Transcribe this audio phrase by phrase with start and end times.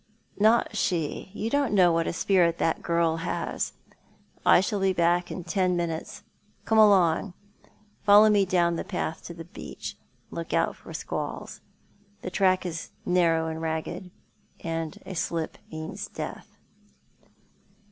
[0.49, 1.29] "Not she.
[1.31, 3.73] You don't know what a spirit that girl has.
[4.43, 6.23] I shall be back in ten minutes.
[6.65, 7.35] Come along;
[8.01, 9.95] follow me dow,n the path to the beach,
[10.31, 11.61] and look out for squalls.
[12.23, 14.09] The track is narrow and ragged,
[14.61, 16.47] and a slip means death."